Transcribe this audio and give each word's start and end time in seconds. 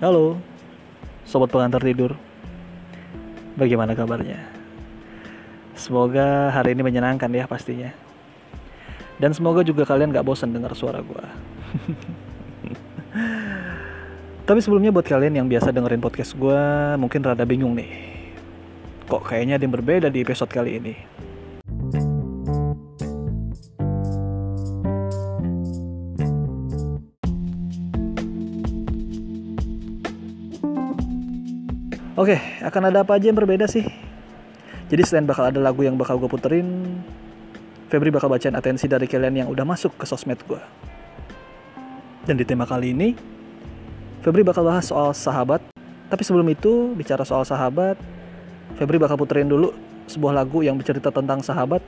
Halo, 0.00 0.40
sobat 1.28 1.52
pengantar 1.52 1.84
tidur. 1.84 2.16
Bagaimana 3.52 3.92
kabarnya? 3.92 4.40
Semoga 5.76 6.48
hari 6.48 6.72
ini 6.72 6.80
menyenangkan 6.80 7.28
ya 7.28 7.44
pastinya. 7.44 7.92
Dan 9.20 9.36
semoga 9.36 9.60
juga 9.60 9.84
kalian 9.84 10.08
gak 10.08 10.24
bosan 10.24 10.56
dengar 10.56 10.72
suara 10.72 11.04
gue. 11.04 11.24
Tapi 14.48 14.60
sebelumnya 14.64 14.88
buat 14.88 15.04
kalian 15.04 15.36
yang 15.36 15.52
biasa 15.52 15.68
dengerin 15.68 16.00
podcast 16.00 16.32
gue, 16.32 16.60
mungkin 16.96 17.20
rada 17.20 17.44
bingung 17.44 17.76
nih. 17.76 17.92
Kok 19.04 19.20
kayaknya 19.20 19.60
ada 19.60 19.68
yang 19.68 19.76
berbeda 19.76 20.08
di 20.08 20.24
episode 20.24 20.48
kali 20.48 20.80
ini. 20.80 20.96
Oke, 32.20 32.36
akan 32.60 32.92
ada 32.92 33.00
apa 33.00 33.16
aja 33.16 33.32
yang 33.32 33.38
berbeda 33.40 33.64
sih? 33.64 33.80
Jadi 34.92 35.02
selain 35.08 35.24
bakal 35.24 35.48
ada 35.48 35.56
lagu 35.56 35.80
yang 35.80 35.96
bakal 35.96 36.20
gue 36.20 36.28
puterin, 36.28 37.00
Febri 37.88 38.12
bakal 38.12 38.28
bacain 38.28 38.52
atensi 38.52 38.84
dari 38.84 39.08
kalian 39.08 39.40
yang 39.40 39.48
udah 39.48 39.64
masuk 39.64 39.96
ke 39.96 40.04
sosmed 40.04 40.36
gue. 40.44 40.60
Dan 42.28 42.36
di 42.36 42.44
tema 42.44 42.68
kali 42.68 42.92
ini, 42.92 43.16
Febri 44.20 44.44
bakal 44.44 44.68
bahas 44.68 44.92
soal 44.92 45.16
sahabat. 45.16 45.64
Tapi 46.12 46.20
sebelum 46.20 46.44
itu, 46.52 46.92
bicara 46.92 47.24
soal 47.24 47.48
sahabat, 47.48 47.96
Febri 48.76 49.00
bakal 49.00 49.16
puterin 49.16 49.48
dulu 49.48 49.72
sebuah 50.04 50.44
lagu 50.44 50.60
yang 50.60 50.76
bercerita 50.76 51.08
tentang 51.08 51.40
sahabat 51.40 51.80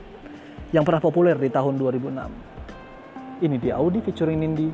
yang 0.73 0.81
pernah 0.81 0.97
populer 0.97 1.37
di 1.37 1.53
tahun 1.53 1.77
2006. 1.77 3.45
Ini 3.45 3.55
di 3.61 3.69
Audi 3.69 4.01
featuring 4.01 4.41
Nindi 4.41 4.73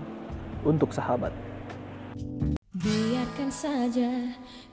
untuk 0.64 0.96
sahabat. 0.96 1.36
Biarkan 2.80 3.52
saja 3.52 4.08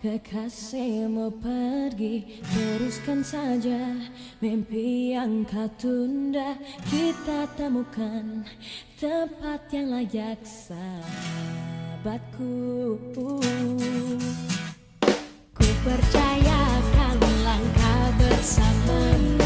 kekasihmu 0.03 1.41
pergi 1.41 2.43
Teruskan 2.53 3.25
saja 3.25 3.97
mimpi 4.41 5.17
yang 5.17 5.45
kau 5.49 5.69
tunda. 5.81 6.57
Kita 6.89 7.49
temukan 7.57 8.45
tempat 9.01 9.61
yang 9.73 9.91
layak 9.97 10.41
sahabatku. 10.45 11.37
Ku 15.57 15.67
percayakan 15.85 17.17
langkah 17.45 18.13
bersamamu 18.21 19.46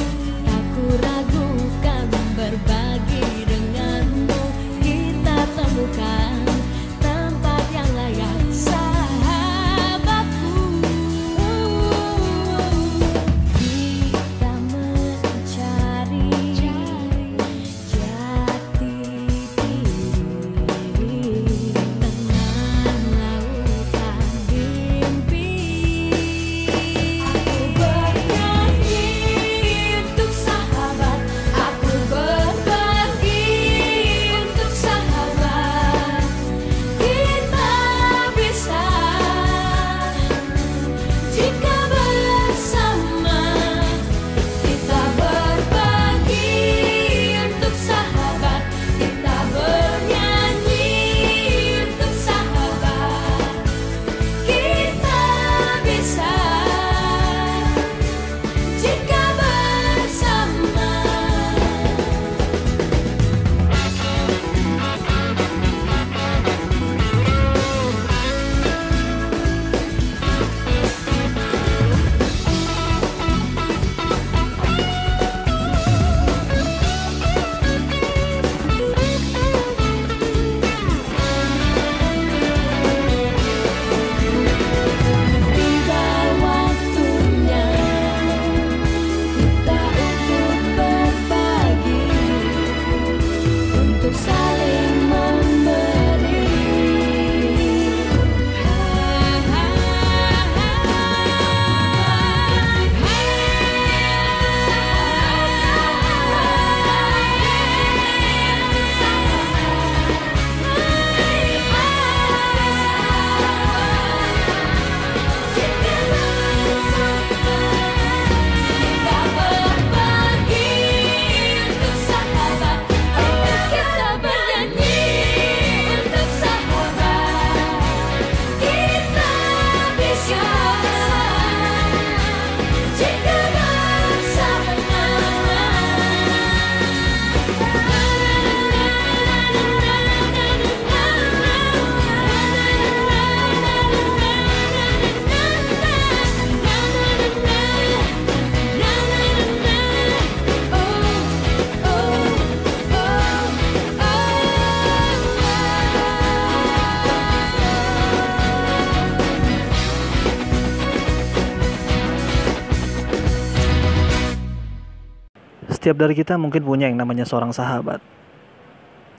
Setiap 165.81 165.97
dari 165.97 166.13
kita 166.13 166.37
mungkin 166.37 166.61
punya 166.61 166.93
yang 166.93 167.01
namanya 167.01 167.25
seorang 167.25 167.57
sahabat, 167.57 168.05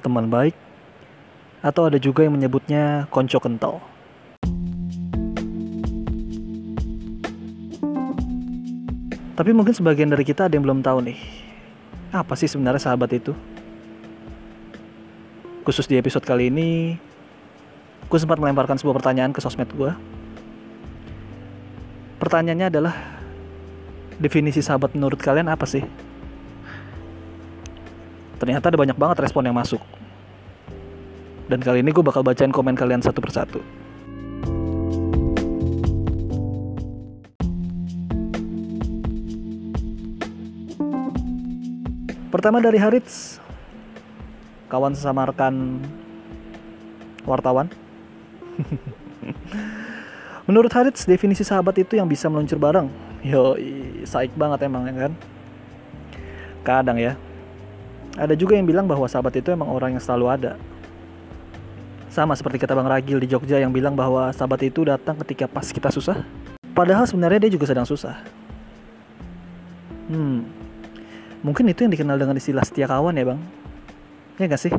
teman 0.06 0.30
baik, 0.30 0.54
atau 1.58 1.90
ada 1.90 1.98
juga 1.98 2.22
yang 2.22 2.38
menyebutnya 2.38 3.10
konco 3.10 3.42
kental. 3.42 3.82
Tapi 9.34 9.50
mungkin 9.58 9.74
sebagian 9.74 10.14
dari 10.14 10.22
kita 10.22 10.46
ada 10.46 10.54
yang 10.54 10.62
belum 10.62 10.86
tahu 10.86 11.02
nih, 11.02 11.18
apa 12.14 12.38
sih 12.38 12.46
sebenarnya 12.46 12.94
sahabat 12.94 13.10
itu? 13.10 13.34
Khusus 15.66 15.90
di 15.90 15.98
episode 15.98 16.22
kali 16.22 16.54
ini, 16.54 16.94
gue 18.06 18.20
sempat 18.22 18.38
melemparkan 18.38 18.78
sebuah 18.78 19.02
pertanyaan 19.02 19.34
ke 19.34 19.42
sosmed 19.42 19.74
gue. 19.74 19.98
Pertanyaannya 22.22 22.70
adalah, 22.70 22.94
definisi 24.22 24.62
sahabat 24.62 24.94
menurut 24.94 25.18
kalian 25.18 25.50
apa 25.50 25.66
sih? 25.66 26.11
Ternyata 28.42 28.74
ada 28.74 28.82
banyak 28.82 28.98
banget 28.98 29.22
respon 29.22 29.46
yang 29.46 29.54
masuk. 29.54 29.78
Dan 31.46 31.62
kali 31.62 31.86
ini 31.86 31.94
gue 31.94 32.02
bakal 32.02 32.26
bacain 32.26 32.50
komen 32.50 32.74
kalian 32.74 33.06
satu 33.06 33.22
persatu. 33.22 33.62
Pertama 42.34 42.58
dari 42.58 42.82
Harits, 42.82 43.38
kawan 44.74 44.98
sesama 44.98 45.30
rekan 45.30 45.78
wartawan. 47.30 47.70
Menurut 50.50 50.74
Harits, 50.74 51.06
definisi 51.06 51.46
sahabat 51.46 51.78
itu 51.78 51.94
yang 51.94 52.10
bisa 52.10 52.26
meluncur 52.26 52.58
bareng. 52.58 52.90
Yo, 53.22 53.54
saik 54.02 54.34
banget 54.34 54.66
emang 54.66 54.90
ya 54.90 55.06
kan. 55.06 55.14
Kadang 56.66 56.98
ya, 56.98 57.14
ada 58.20 58.36
juga 58.36 58.60
yang 58.60 58.68
bilang 58.68 58.88
bahwa 58.90 59.08
sahabat 59.08 59.40
itu 59.40 59.56
emang 59.56 59.72
orang 59.72 59.96
yang 59.96 60.04
selalu 60.04 60.28
ada. 60.28 60.54
Sama 62.12 62.36
seperti 62.36 62.60
kata 62.60 62.76
Bang 62.76 62.92
Ragil 62.92 63.24
di 63.24 63.28
Jogja 63.32 63.56
yang 63.56 63.72
bilang 63.72 63.96
bahwa 63.96 64.28
sahabat 64.36 64.68
itu 64.68 64.84
datang 64.84 65.16
ketika 65.24 65.48
pas 65.48 65.64
kita 65.72 65.88
susah. 65.88 66.28
Padahal 66.76 67.08
sebenarnya 67.08 67.48
dia 67.48 67.52
juga 67.56 67.72
sedang 67.72 67.88
susah. 67.88 68.20
Hmm, 70.12 70.44
mungkin 71.40 71.72
itu 71.72 71.88
yang 71.88 71.92
dikenal 71.96 72.20
dengan 72.20 72.36
istilah 72.36 72.68
setia 72.68 72.84
kawan 72.84 73.16
ya 73.16 73.24
bang? 73.32 73.40
Ya 74.36 74.46
gak 74.52 74.60
sih? 74.60 74.72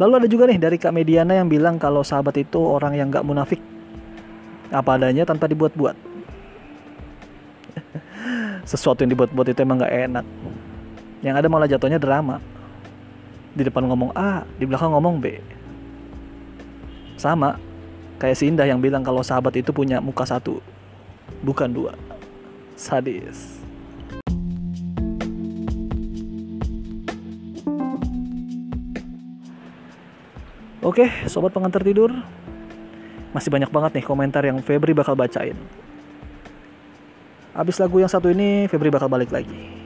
Lalu 0.00 0.12
ada 0.16 0.28
juga 0.30 0.46
nih 0.46 0.56
dari 0.56 0.78
Kak 0.78 0.94
Mediana 0.94 1.34
yang 1.34 1.50
bilang 1.50 1.76
kalau 1.82 2.00
sahabat 2.00 2.38
itu 2.38 2.62
orang 2.62 2.94
yang 2.94 3.10
gak 3.10 3.26
munafik. 3.26 3.58
Apa 4.70 4.96
adanya 4.96 5.26
tanpa 5.26 5.50
dibuat-buat. 5.50 6.09
Sesuatu 8.70 9.02
yang 9.02 9.10
dibuat-buat 9.18 9.50
itu 9.50 9.66
emang 9.66 9.82
gak 9.82 9.90
enak. 9.90 10.26
Yang 11.26 11.34
ada 11.42 11.48
malah 11.50 11.66
jatuhnya 11.66 11.98
drama. 11.98 12.38
Di 13.50 13.66
depan 13.66 13.82
ngomong 13.82 14.14
A, 14.14 14.46
di 14.46 14.62
belakang 14.62 14.94
ngomong 14.94 15.18
B. 15.18 15.42
Sama, 17.18 17.58
kayak 18.22 18.38
si 18.38 18.46
Indah 18.46 18.70
yang 18.70 18.78
bilang 18.78 19.02
kalau 19.02 19.26
sahabat 19.26 19.58
itu 19.58 19.74
punya 19.74 19.98
muka 19.98 20.22
satu, 20.22 20.62
bukan 21.42 21.66
dua. 21.66 21.98
Sadis. 22.78 23.58
Oke, 30.78 31.10
sobat 31.26 31.50
pengantar 31.50 31.82
tidur. 31.82 32.14
Masih 33.34 33.50
banyak 33.50 33.74
banget 33.74 33.98
nih 33.98 34.06
komentar 34.06 34.46
yang 34.46 34.62
Febri 34.62 34.94
bakal 34.94 35.18
bacain. 35.18 35.58
Abis 37.50 37.82
lagu 37.82 37.98
yang 37.98 38.10
satu 38.10 38.30
ini, 38.30 38.70
Febri 38.70 38.94
bakal 38.94 39.10
balik 39.10 39.34
lagi. 39.34 39.79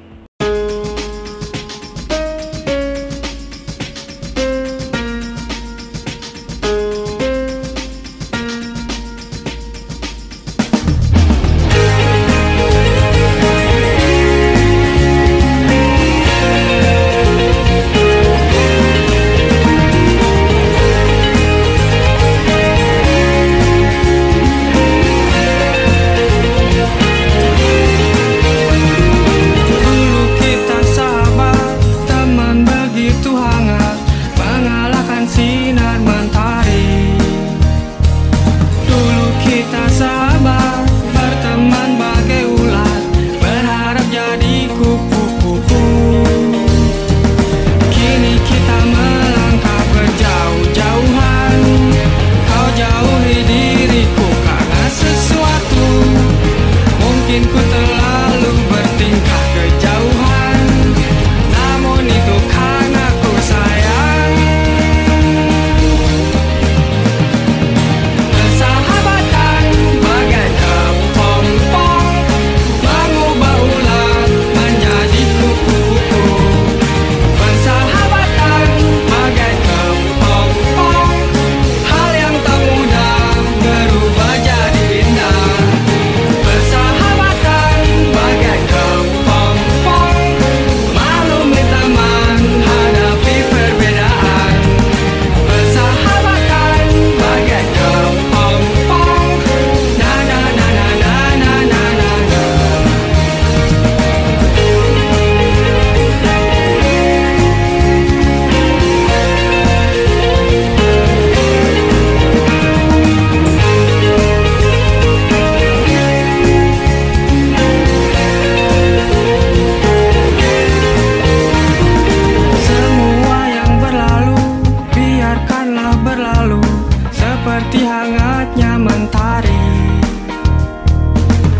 Seperti 127.75 127.91
hangatnya 127.91 128.79
mentari. 128.79 129.67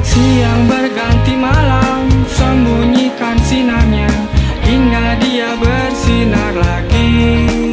Siang 0.07 0.63
berganti 0.71 1.35
malam 1.35 2.07
Sembunyikan 2.31 3.35
sinarnya. 3.43 4.07
Hingga 4.63 5.19
dia 5.19 5.59
bersinar 5.59 6.55
lagi. 6.55 7.64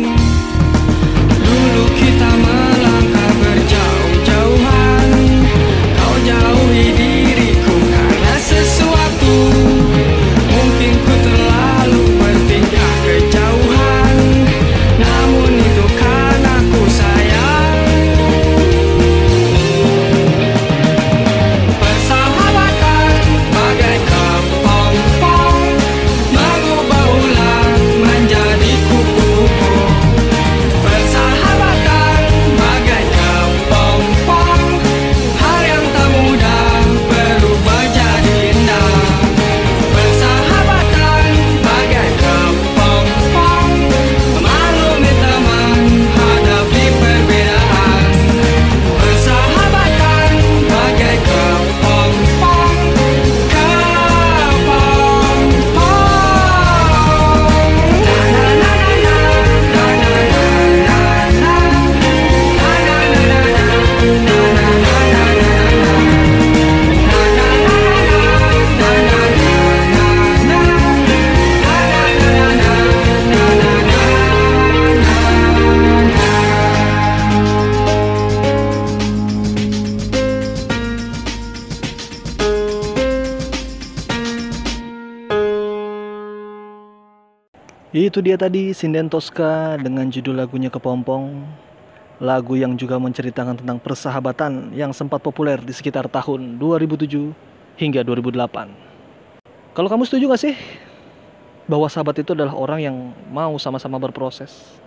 Itu 88.02 88.18
dia 88.18 88.34
tadi 88.34 88.74
Sinden 88.74 89.14
Tosca 89.14 89.78
dengan 89.78 90.10
judul 90.10 90.34
lagunya 90.34 90.74
Kepompong. 90.74 91.46
Lagu 92.18 92.58
yang 92.58 92.74
juga 92.74 92.98
menceritakan 92.98 93.62
tentang 93.62 93.78
persahabatan 93.78 94.74
yang 94.74 94.90
sempat 94.90 95.22
populer 95.22 95.62
di 95.62 95.70
sekitar 95.70 96.10
tahun 96.10 96.58
2007 96.58 97.30
hingga 97.78 98.02
2008 98.02 99.78
Kalau 99.78 99.86
kamu 99.86 100.10
setuju 100.10 100.34
gak 100.34 100.42
sih? 100.42 100.58
Bahwa 101.70 101.86
sahabat 101.86 102.26
itu 102.26 102.34
adalah 102.34 102.58
orang 102.58 102.82
yang 102.82 102.98
mau 103.30 103.54
sama-sama 103.62 104.02
berproses? 104.02 104.82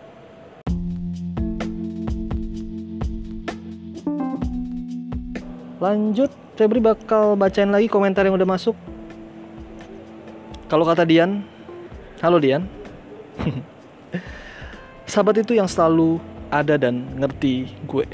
Lanjut, 5.79 6.35
Febri 6.59 6.83
bakal 6.83 7.39
bacain 7.39 7.71
lagi 7.71 7.87
komentar 7.87 8.27
yang 8.27 8.35
udah 8.35 8.59
masuk. 8.59 8.75
Kalau 10.67 10.83
kata 10.83 11.07
Dian 11.07 11.47
Halo 12.19 12.43
Dian 12.43 12.83
Sahabat 15.11 15.45
itu 15.45 15.53
yang 15.53 15.69
selalu 15.69 16.19
ada 16.49 16.79
dan 16.79 17.05
ngerti 17.19 17.69
gue. 17.85 18.07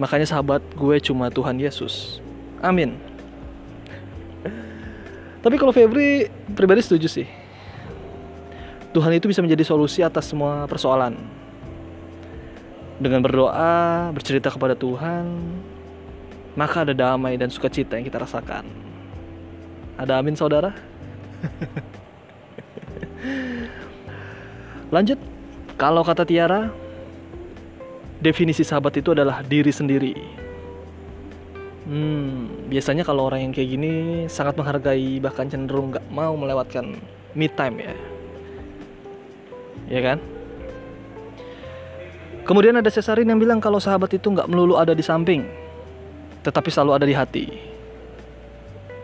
Makanya 0.00 0.24
sahabat 0.24 0.64
gue 0.78 0.96
cuma 1.02 1.28
Tuhan 1.28 1.60
Yesus. 1.60 2.24
Amin. 2.64 2.96
Tapi 5.40 5.56
kalau 5.60 5.72
Febri 5.72 6.28
pribadi 6.56 6.80
setuju 6.80 7.08
sih. 7.08 7.28
Tuhan 8.96 9.12
itu 9.14 9.30
bisa 9.30 9.44
menjadi 9.44 9.62
solusi 9.62 10.00
atas 10.00 10.32
semua 10.32 10.64
persoalan. 10.66 11.14
Dengan 13.00 13.24
berdoa, 13.24 14.12
bercerita 14.12 14.52
kepada 14.52 14.76
Tuhan, 14.76 15.24
maka 16.58 16.84
ada 16.84 16.92
damai 16.92 17.36
dan 17.40 17.48
sukacita 17.48 17.96
yang 17.96 18.04
kita 18.04 18.20
rasakan. 18.20 18.64
Ada 19.96 20.20
amin 20.20 20.36
saudara? 20.36 20.72
Lanjut, 24.90 25.18
kalau 25.78 26.02
kata 26.02 26.26
Tiara, 26.26 26.66
definisi 28.18 28.66
sahabat 28.66 28.98
itu 28.98 29.14
adalah 29.14 29.40
diri 29.46 29.70
sendiri. 29.70 30.14
Hmm, 31.86 32.70
biasanya 32.70 33.02
kalau 33.02 33.26
orang 33.30 33.50
yang 33.50 33.52
kayak 33.54 33.70
gini 33.74 33.92
sangat 34.30 34.54
menghargai 34.54 35.18
bahkan 35.18 35.50
cenderung 35.50 35.90
nggak 35.90 36.06
mau 36.10 36.34
melewatkan 36.34 36.98
me 37.34 37.46
time 37.50 37.82
ya. 37.82 37.94
Ya 39.90 40.00
kan? 40.02 40.18
Kemudian 42.46 42.78
ada 42.78 42.90
Cesarin 42.90 43.30
yang 43.30 43.38
bilang 43.38 43.62
kalau 43.62 43.78
sahabat 43.78 44.10
itu 44.14 44.26
nggak 44.26 44.50
melulu 44.50 44.74
ada 44.74 44.90
di 44.90 45.06
samping, 45.06 45.46
tetapi 46.42 46.66
selalu 46.66 46.98
ada 46.98 47.06
di 47.06 47.14
hati. 47.14 47.46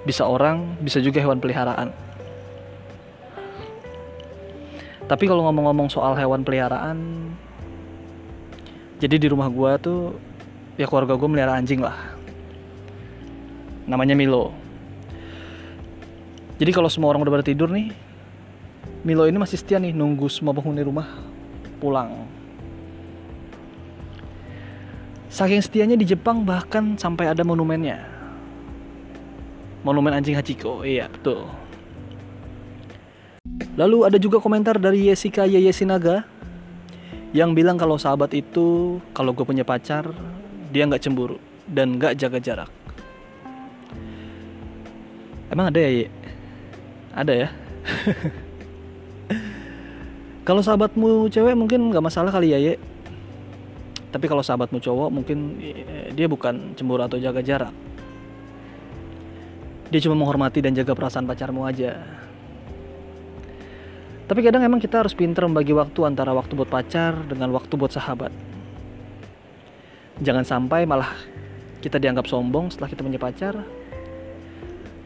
Bisa 0.03 0.27
orang, 0.27 0.79
bisa 0.83 0.99
juga 0.99 1.23
hewan 1.23 1.39
peliharaan. 1.39 1.91
Tapi 5.07 5.25
kalau 5.31 5.47
ngomong-ngomong 5.47 5.87
soal 5.87 6.19
hewan 6.19 6.43
peliharaan, 6.43 7.31
jadi 8.99 9.23
di 9.23 9.27
rumah 9.31 9.47
gua 9.47 9.79
tuh 9.79 10.19
ya 10.75 10.85
keluarga 10.85 11.17
gue 11.17 11.29
melihara 11.29 11.57
anjing 11.57 11.79
lah. 11.79 11.95
Namanya 13.87 14.19
Milo. 14.19 14.51
Jadi 16.57 16.71
kalau 16.73 16.89
semua 16.89 17.13
orang 17.13 17.23
udah 17.23 17.35
pada 17.39 17.47
tidur 17.47 17.69
nih, 17.69 17.93
Milo 19.05 19.29
ini 19.29 19.37
masih 19.37 19.61
setia 19.61 19.79
nih 19.79 19.93
nunggu 19.93 20.27
semua 20.27 20.57
penghuni 20.57 20.83
rumah 20.83 21.07
pulang. 21.79 22.27
Saking 25.29 25.61
setianya 25.61 25.97
di 26.01 26.09
Jepang 26.09 26.49
bahkan 26.49 26.97
sampai 26.97 27.29
ada 27.29 27.45
monumennya. 27.45 28.01
Monumen 29.85 30.17
anjing 30.17 30.35
Hachiko, 30.35 30.81
iya 30.83 31.07
betul. 31.13 31.45
Lalu 33.77 34.09
ada 34.09 34.17
juga 34.17 34.41
komentar 34.41 34.81
dari 34.81 35.13
Yesika 35.13 35.45
Yesinaga 35.45 36.25
yang 37.37 37.53
bilang 37.53 37.77
kalau 37.77 38.01
sahabat 38.01 38.33
itu 38.33 38.97
kalau 39.13 39.37
gue 39.37 39.45
punya 39.45 39.69
pacar 39.69 40.09
dia 40.73 40.89
nggak 40.89 41.05
cemburu 41.05 41.37
dan 41.69 42.01
nggak 42.01 42.17
jaga 42.17 42.41
jarak. 42.41 42.71
Emang 45.53 45.69
ada 45.69 45.79
ya? 45.79 45.91
Ye? 45.93 46.07
Ada 47.13 47.33
ya. 47.37 47.49
kalau 50.49 50.65
sahabatmu 50.65 51.29
cewek 51.29 51.53
mungkin 51.53 51.93
nggak 51.93 52.05
masalah 52.05 52.33
kali 52.33 52.57
ya 52.57 52.59
Ye. 52.59 52.75
Tapi 54.09 54.25
kalau 54.25 54.41
sahabatmu 54.41 54.81
cowok 54.81 55.09
mungkin 55.13 55.61
dia 56.17 56.25
bukan 56.25 56.73
cemburu 56.81 57.05
atau 57.05 57.21
jaga 57.21 57.45
jarak. 57.45 57.73
Dia 59.93 60.01
cuma 60.01 60.17
menghormati 60.17 60.65
dan 60.65 60.73
jaga 60.73 60.97
perasaan 60.97 61.29
pacarmu 61.29 61.69
aja. 61.69 62.25
Tapi 64.27 64.43
kadang 64.43 64.67
emang 64.67 64.83
kita 64.83 65.07
harus 65.07 65.15
pinter 65.15 65.47
membagi 65.47 65.71
waktu 65.71 66.03
antara 66.03 66.35
waktu 66.35 66.59
buat 66.59 66.67
pacar 66.67 67.15
dengan 67.31 67.55
waktu 67.55 67.71
buat 67.79 67.95
sahabat. 67.95 68.35
Jangan 70.19 70.43
sampai 70.43 70.83
malah 70.83 71.15
kita 71.79 72.03
dianggap 72.03 72.27
sombong 72.27 72.75
setelah 72.75 72.91
kita 72.91 73.07
punya 73.07 73.23
pacar. 73.23 73.55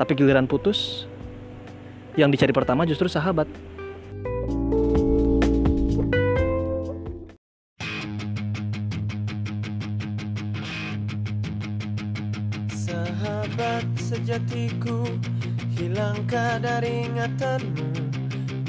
Tapi 0.01 0.17
giliran 0.17 0.49
putus, 0.49 1.05
yang 2.17 2.33
dicari 2.33 2.57
pertama 2.57 2.89
justru 2.89 3.13
sahabat. 3.13 3.45
Sahabat 12.73 13.85
sejatiku 14.01 15.05
Hilangkah 15.77 16.57
dari 16.65 17.05
ingatanmu 17.05 18.20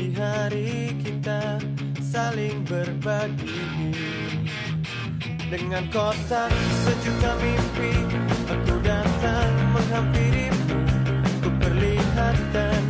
Di 0.01 0.09
hari 0.17 0.97
kita 0.97 1.61
saling 2.01 2.65
berbagi. 2.65 3.93
Dengan 5.45 5.85
kotak 5.93 6.49
sejuta 6.81 7.37
mimpi 7.37 7.93
Aku 8.49 8.81
datang 8.81 9.53
menghampirimu. 9.77 10.77
Ku 11.45 11.49
perlihatkan 11.53 12.81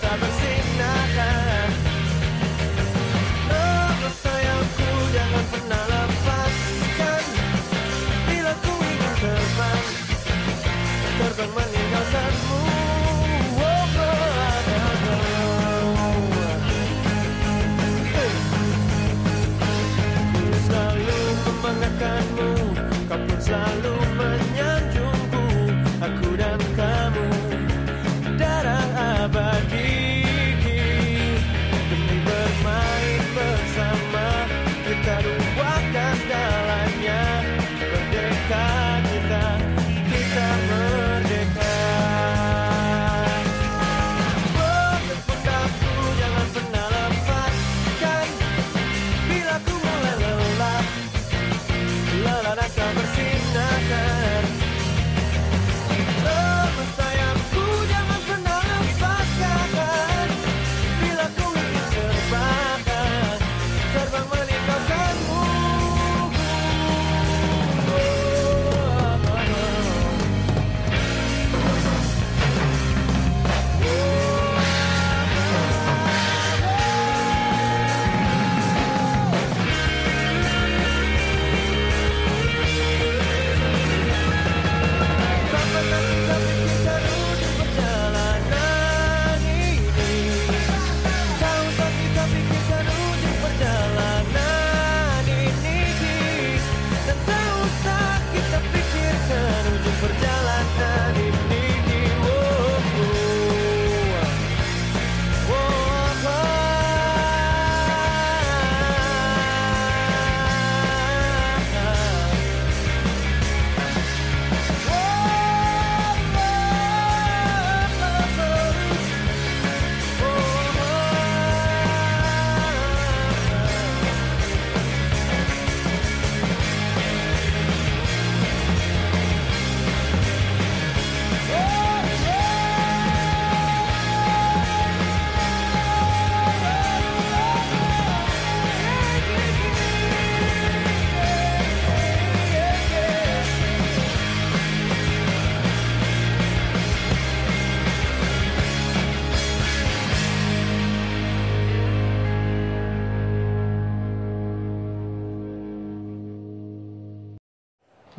Santa 0.00 0.23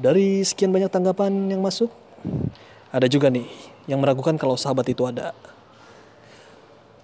Dari 0.05 0.45
sekian 0.45 0.69
banyak 0.69 0.93
tanggapan 0.93 1.33
yang 1.49 1.65
masuk, 1.65 1.89
ada 2.93 3.09
juga 3.09 3.33
nih 3.33 3.49
yang 3.89 3.97
meragukan 3.97 4.37
kalau 4.37 4.53
sahabat 4.53 4.85
itu 4.93 5.01
ada. 5.01 5.33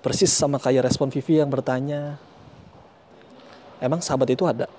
Persis 0.05 0.29
sama 0.29 0.61
kayak 0.61 0.85
respon 0.85 1.09
Vivi 1.09 1.41
yang 1.41 1.49
bertanya, 1.49 2.21
emang 3.81 4.05
sahabat 4.05 4.29
itu 4.29 4.45
ada? 4.45 4.69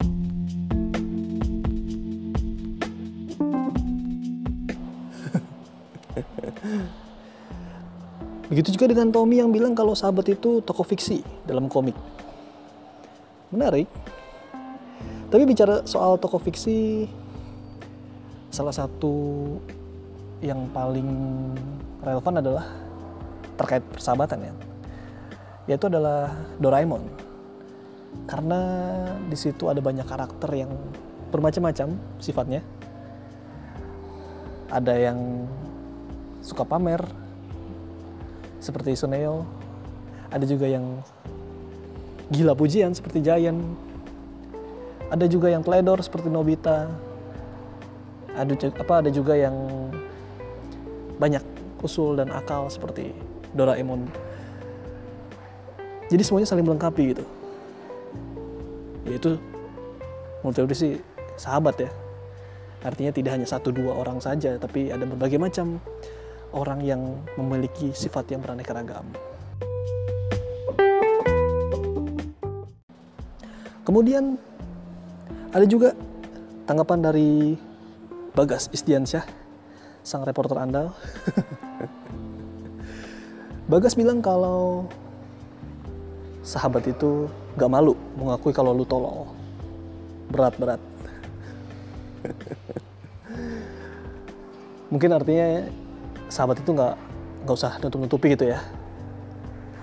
Begitu 8.48 8.80
juga 8.80 8.88
dengan 8.88 9.12
Tommy 9.12 9.44
yang 9.44 9.52
bilang 9.52 9.76
kalau 9.76 9.92
sahabat 9.92 10.24
itu 10.32 10.64
tokoh 10.64 10.88
fiksi 10.88 11.20
dalam 11.44 11.68
komik. 11.68 12.00
Menarik. 13.52 13.92
Tapi 15.28 15.44
bicara 15.44 15.84
soal 15.84 16.16
tokoh 16.16 16.40
fiksi, 16.40 17.04
salah 18.58 18.74
satu 18.74 19.14
yang 20.42 20.66
paling 20.74 21.06
relevan 22.02 22.42
adalah 22.42 22.66
terkait 23.54 23.86
persahabatan 23.86 24.50
ya. 24.50 24.54
Yaitu 25.70 25.86
adalah 25.86 26.34
Doraemon. 26.58 27.06
Karena 28.26 28.58
di 29.30 29.38
situ 29.38 29.70
ada 29.70 29.78
banyak 29.78 30.02
karakter 30.02 30.50
yang 30.58 30.74
bermacam-macam 31.30 31.94
sifatnya. 32.18 32.66
Ada 34.74 34.94
yang 35.06 35.46
suka 36.42 36.66
pamer, 36.66 36.98
seperti 38.58 38.98
Suneo. 38.98 39.46
Ada 40.34 40.44
juga 40.50 40.66
yang 40.66 40.98
gila 42.34 42.58
pujian 42.58 42.90
seperti 42.90 43.22
Giant. 43.22 43.62
Ada 45.14 45.30
juga 45.30 45.46
yang 45.46 45.62
teledor 45.62 46.02
seperti 46.02 46.26
Nobita. 46.26 47.07
Ada 48.38 48.70
apa 48.78 48.94
ada 49.02 49.10
juga 49.10 49.34
yang 49.34 49.54
banyak 51.18 51.42
usul 51.82 52.14
dan 52.14 52.30
akal 52.30 52.70
seperti 52.70 53.10
Doraemon. 53.50 54.06
Jadi 56.08 56.22
semuanya 56.22 56.48
saling 56.48 56.64
melengkapi 56.64 57.02
gitu. 57.12 57.24
Yaitu 59.04 59.36
menurut 60.46 60.70
sih 60.72 61.02
sahabat 61.34 61.82
ya. 61.82 61.90
Artinya 62.86 63.10
tidak 63.10 63.34
hanya 63.34 63.46
satu 63.50 63.74
dua 63.74 63.98
orang 63.98 64.22
saja, 64.22 64.54
tapi 64.54 64.94
ada 64.94 65.02
berbagai 65.02 65.42
macam 65.42 65.82
orang 66.54 66.80
yang 66.86 67.02
memiliki 67.34 67.90
sifat 67.90 68.30
yang 68.30 68.40
beraneka 68.40 68.70
ragam. 68.70 69.04
Kemudian 73.82 74.38
ada 75.50 75.64
juga 75.64 75.96
tanggapan 76.68 77.00
dari 77.00 77.56
Bagas 78.38 78.70
Istiansyah, 78.70 79.26
sang 80.06 80.22
reporter 80.22 80.62
andal. 80.62 80.94
Bagas 83.72 83.98
bilang 83.98 84.22
kalau 84.22 84.86
sahabat 86.46 86.86
itu 86.86 87.26
gak 87.58 87.66
malu 87.66 87.98
mengakui 88.14 88.54
kalau 88.54 88.70
lu 88.70 88.86
tolol. 88.86 89.26
Berat-berat. 90.30 90.78
Mungkin 94.94 95.10
artinya 95.18 95.66
sahabat 96.30 96.62
itu 96.62 96.70
nggak 96.70 96.94
nggak 97.42 97.56
usah 97.58 97.74
nutup-nutupi 97.82 98.38
gitu 98.38 98.54
ya 98.54 98.62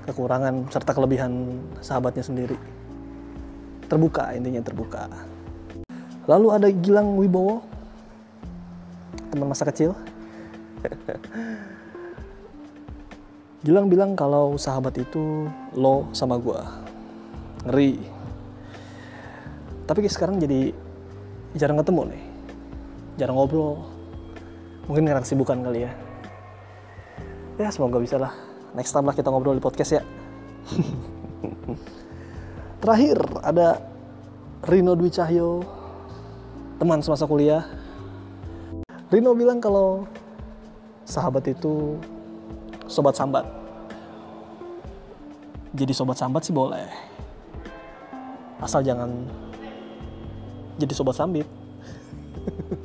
kekurangan 0.07 0.71
serta 0.71 0.95
kelebihan 0.95 1.59
sahabatnya 1.81 2.21
sendiri 2.21 2.55
terbuka 3.89 4.29
intinya 4.37 4.61
terbuka 4.61 5.09
lalu 6.29 6.47
ada 6.53 6.69
Gilang 6.69 7.17
Wibowo 7.17 7.74
teman 9.35 9.51
masa 9.51 9.67
kecil. 9.67 9.91
Gilang 13.67 13.91
bilang 13.91 14.15
kalau 14.15 14.55
sahabat 14.55 14.95
itu 14.95 15.51
lo 15.75 16.07
sama 16.15 16.39
gua. 16.39 16.63
Ngeri. 17.67 17.99
Tapi 19.83 19.99
sekarang 20.07 20.39
jadi 20.39 20.71
jarang 21.59 21.83
ketemu 21.83 22.15
nih. 22.15 22.23
Jarang 23.19 23.35
ngobrol. 23.35 23.83
Mungkin 24.87 25.03
karena 25.03 25.19
kesibukan 25.19 25.59
kali 25.65 25.83
ya. 25.83 25.91
Ya 27.59 27.67
semoga 27.75 27.99
bisa 27.99 28.15
lah. 28.15 28.31
Next 28.71 28.95
time 28.95 29.09
lah 29.09 29.15
kita 29.17 29.27
ngobrol 29.33 29.59
di 29.59 29.63
podcast 29.65 29.99
ya. 29.99 30.03
Terakhir 32.85 33.17
ada 33.41 33.81
Rino 34.69 34.93
Dwi 34.93 35.09
Cahyo 35.09 35.65
teman 36.77 37.01
semasa 37.01 37.25
kuliah 37.25 37.65
Rino 39.15 39.31
bilang 39.31 39.63
kalau 39.63 40.03
sahabat 41.07 41.47
itu 41.47 41.95
sobat 42.83 43.15
sambat 43.15 43.47
jadi 45.71 45.95
sobat 45.95 46.19
sambat 46.19 46.43
sih 46.43 46.51
boleh 46.51 46.83
asal 48.59 48.83
jangan 48.83 49.07
jadi 50.75 50.91
sobat 50.91 51.15
sambit 51.15 51.47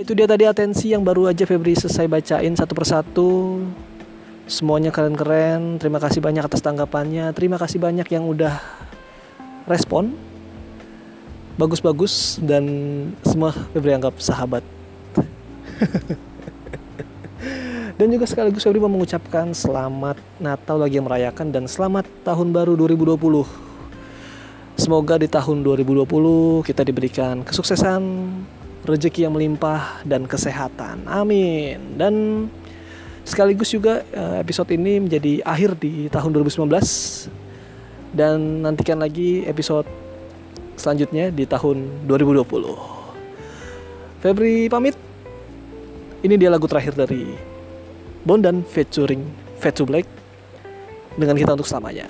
Itu 0.00 0.16
dia 0.16 0.24
tadi 0.24 0.48
atensi 0.48 0.90
yang 0.90 1.04
baru 1.04 1.28
aja 1.30 1.44
Febri 1.46 1.76
selesai 1.76 2.08
bacain 2.08 2.56
satu 2.56 2.72
persatu. 2.72 3.62
Semuanya 4.48 4.88
keren-keren. 4.90 5.76
Terima 5.78 6.00
kasih 6.00 6.24
banyak 6.24 6.40
atas 6.40 6.64
tanggapannya. 6.64 7.30
Terima 7.36 7.60
kasih 7.60 7.78
banyak 7.78 8.08
yang 8.08 8.26
udah 8.26 8.79
respon. 9.70 10.10
Bagus-bagus 11.54 12.42
dan 12.42 12.66
semua 13.22 13.54
Febri 13.70 13.94
anggap 13.94 14.18
sahabat. 14.18 14.66
dan 17.98 18.06
juga 18.10 18.26
sekaligus 18.26 18.66
Febri 18.66 18.82
mau 18.82 18.90
mengucapkan 18.90 19.54
selamat 19.54 20.18
Natal 20.42 20.82
bagi 20.82 20.98
yang 20.98 21.06
merayakan 21.06 21.54
dan 21.54 21.70
selamat 21.70 22.10
tahun 22.26 22.50
baru 22.50 22.74
2020. 22.74 23.70
Semoga 24.80 25.20
di 25.20 25.28
tahun 25.28 25.60
2020 25.62 26.64
kita 26.64 26.82
diberikan 26.82 27.44
kesuksesan, 27.44 28.02
rezeki 28.88 29.28
yang 29.28 29.36
melimpah 29.36 30.00
dan 30.08 30.24
kesehatan. 30.24 31.04
Amin. 31.04 32.00
Dan 32.00 32.48
sekaligus 33.22 33.70
juga 33.70 34.02
eh, 34.08 34.40
episode 34.40 34.72
ini 34.72 35.04
menjadi 35.04 35.44
akhir 35.44 35.76
di 35.76 36.08
tahun 36.08 36.32
2019 36.32 37.49
dan 38.10 38.66
nantikan 38.66 38.98
lagi 38.98 39.46
episode 39.46 39.86
selanjutnya 40.74 41.30
di 41.30 41.44
tahun 41.44 42.08
2020. 42.08 43.00
Febri 44.20 44.68
pamit. 44.72 44.96
Ini 46.20 46.36
dia 46.36 46.52
lagu 46.52 46.68
terakhir 46.68 46.92
dari 46.92 47.24
Bondan 48.24 48.60
featuring 48.60 49.24
Fatu 49.56 49.88
Black 49.88 50.04
dengan 51.16 51.36
kita 51.36 51.56
untuk 51.56 51.64
selamanya. 51.64 52.08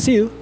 See 0.00 0.16
you. 0.16 0.32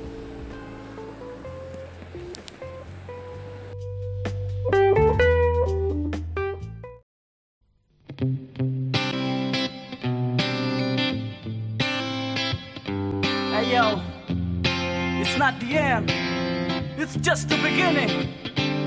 Just 17.22 17.48
the 17.48 17.56
beginning. 17.58 18.30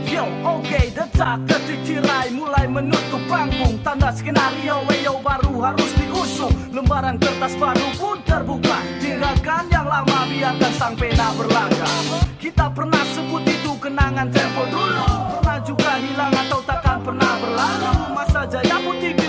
Yo, 0.08 0.28
oke, 0.44 0.92
detak 0.92 1.48
detik 1.48 1.80
tirai 1.88 2.28
mulai 2.36 2.68
menutup 2.68 3.24
panggung. 3.32 3.80
Tanda 3.80 4.12
skenario, 4.12 4.84
weyo 4.88 5.24
baru 5.24 5.72
harus 5.72 5.92
diusung. 5.96 6.52
Lembaran 6.76 7.16
kertas 7.16 7.56
baru 7.56 7.88
pun 7.96 8.20
terbuka. 8.28 8.84
Tinggalkan 9.00 9.72
yang 9.72 9.88
lama, 9.88 10.28
biarkan 10.28 10.74
sang 10.76 10.96
pena 11.00 11.32
berlangkah 11.40 12.20
Kita 12.36 12.68
pernah 12.76 13.04
sebut 13.16 13.44
itu 13.48 13.72
kenangan 13.80 14.28
tempo 14.28 14.68
dulu. 14.68 15.08
Pernah 15.40 15.60
juga 15.64 15.92
hilang 16.04 16.34
atau 16.36 16.60
takkan 16.68 17.00
pernah 17.08 17.34
berlalu. 17.40 17.92
Masa 18.12 18.42
jaya 18.52 18.78
putih 18.84 19.21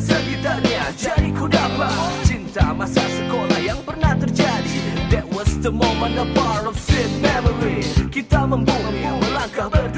sekitarnya. 0.00 0.82
Jadi 0.96 1.28
ku 1.36 1.44
dapat 1.46 1.92
cinta 2.24 2.72
masa 2.72 3.04
sekolah 3.04 3.60
yang 3.60 3.80
pernah 3.84 4.16
terjadi. 4.16 4.78
That 5.12 5.26
was 5.28 5.50
the 5.60 5.70
moment, 5.70 6.16
a 6.16 6.26
part 6.32 6.64
of 6.64 6.78
sweet 6.78 7.10
memory. 7.20 7.84
Kita 8.08 8.48
membumi, 8.48 9.04
melangkah 9.20 9.68
ber 9.68 9.89